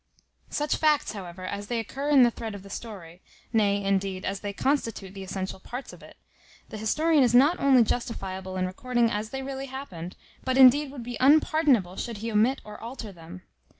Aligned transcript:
Such 0.49 0.77
facts, 0.77 1.11
however, 1.11 1.45
as 1.45 1.67
they 1.67 1.77
occur 1.77 2.09
in 2.09 2.23
the 2.23 2.31
thread 2.31 2.55
of 2.55 2.63
the 2.63 2.71
story, 2.71 3.21
nay, 3.53 3.83
indeed, 3.85 4.25
as 4.25 4.39
they 4.39 4.51
constitute 4.51 5.13
the 5.13 5.21
essential 5.21 5.59
parts 5.59 5.93
of 5.93 6.01
it, 6.01 6.17
the 6.69 6.79
historian 6.79 7.21
is 7.21 7.35
not 7.35 7.59
only 7.59 7.83
justifiable 7.83 8.57
in 8.57 8.65
recording 8.65 9.11
as 9.11 9.29
they 9.29 9.43
really 9.43 9.67
happened, 9.67 10.15
but 10.43 10.57
indeed 10.57 10.89
would 10.91 11.03
be 11.03 11.17
unpardonable 11.19 11.97
should 11.97 12.17
he 12.17 12.31
omit 12.31 12.61
or 12.65 12.81
alter 12.81 13.11
them. 13.11 13.43